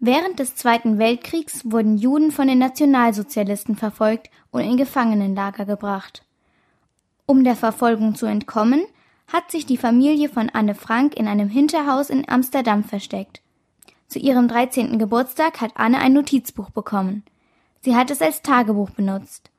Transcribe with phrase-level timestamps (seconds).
[0.00, 6.24] Während des Zweiten Weltkriegs wurden Juden von den Nationalsozialisten verfolgt und in Gefangenenlager gebracht.
[7.26, 8.82] Um der Verfolgung zu entkommen,
[9.28, 13.42] hat sich die Familie von Anne Frank in einem Hinterhaus in Amsterdam versteckt.
[14.08, 14.98] Zu ihrem 13.
[14.98, 17.22] Geburtstag hat Anne ein Notizbuch bekommen.
[17.82, 19.50] Sie hat es als Tagebuch benutzt.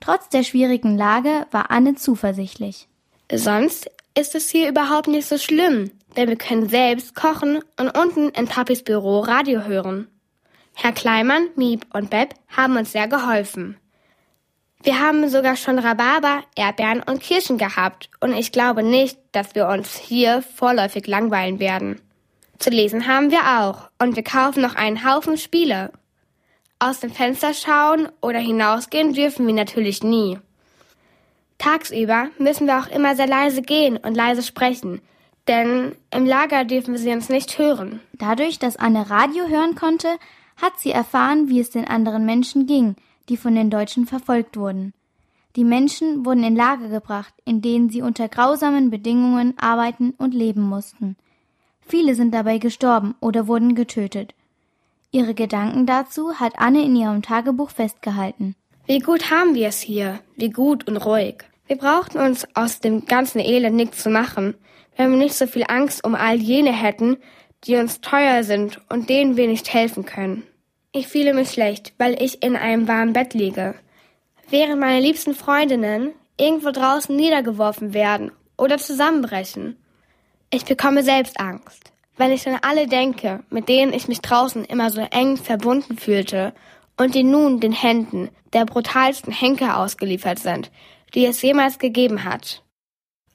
[0.00, 2.88] Trotz der schwierigen Lage war Anne zuversichtlich.
[3.30, 8.28] Sonst ist es hier überhaupt nicht so schlimm, denn wir können selbst kochen und unten
[8.30, 10.08] in Papis Büro Radio hören.
[10.74, 13.76] Herr Kleimann, Miep und Beb haben uns sehr geholfen.
[14.82, 19.66] Wir haben sogar schon Rhabarber, Erdbeeren und Kirschen gehabt und ich glaube nicht, dass wir
[19.66, 22.00] uns hier vorläufig langweilen werden.
[22.58, 25.90] Zu lesen haben wir auch und wir kaufen noch einen Haufen Spiele.
[26.78, 30.38] Aus dem Fenster schauen oder hinausgehen dürfen wir natürlich nie.
[31.64, 35.00] Tagsüber müssen wir auch immer sehr leise gehen und leise sprechen,
[35.48, 38.00] denn im Lager dürfen sie uns nicht hören.
[38.12, 40.08] Dadurch, dass Anne Radio hören konnte,
[40.60, 42.96] hat sie erfahren, wie es den anderen Menschen ging,
[43.30, 44.92] die von den Deutschen verfolgt wurden.
[45.56, 50.68] Die Menschen wurden in Lager gebracht, in denen sie unter grausamen Bedingungen arbeiten und leben
[50.68, 51.16] mussten.
[51.80, 54.34] Viele sind dabei gestorben oder wurden getötet.
[55.12, 58.54] Ihre Gedanken dazu hat Anne in ihrem Tagebuch festgehalten.
[58.84, 61.36] Wie gut haben wir es hier, wie gut und ruhig.
[61.66, 64.54] Wir brauchten uns aus dem ganzen Elend nichts zu machen,
[64.96, 67.16] wenn wir nicht so viel Angst um all jene hätten,
[67.64, 70.44] die uns teuer sind und denen wir nicht helfen können.
[70.92, 73.74] Ich fühle mich schlecht, weil ich in einem warmen Bett liege.
[74.50, 79.76] Während meine liebsten Freundinnen irgendwo draußen niedergeworfen werden oder zusammenbrechen.
[80.50, 84.90] Ich bekomme selbst Angst, wenn ich an alle denke, mit denen ich mich draußen immer
[84.90, 86.52] so eng verbunden fühlte
[86.96, 90.70] und die nun den Händen der brutalsten Henker ausgeliefert sind,
[91.14, 92.62] die es jemals gegeben hat.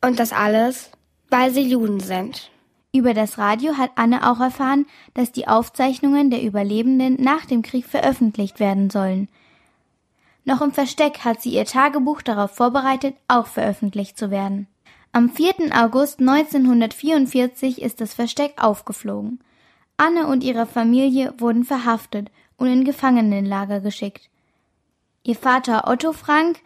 [0.00, 0.90] Und das alles,
[1.30, 2.50] weil sie Juden sind.
[2.92, 7.86] Über das Radio hat Anne auch erfahren, dass die Aufzeichnungen der Überlebenden nach dem Krieg
[7.86, 9.28] veröffentlicht werden sollen.
[10.44, 14.68] Noch im Versteck hat sie ihr Tagebuch darauf vorbereitet, auch veröffentlicht zu werden.
[15.10, 15.54] Am 4.
[15.72, 19.40] August 1944 ist das Versteck aufgeflogen.
[19.96, 24.28] Anne und ihre Familie wurden verhaftet und in Gefangenenlager geschickt.
[25.22, 26.58] Ihr Vater Otto Frank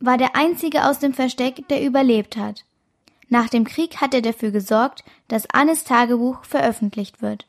[0.00, 2.64] war der einzige aus dem Versteck, der überlebt hat.
[3.28, 7.46] Nach dem Krieg hat er dafür gesorgt, dass Annes Tagebuch veröffentlicht wird.